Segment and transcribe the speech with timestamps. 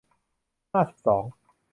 [0.73, 1.23] ห้าสิบสอง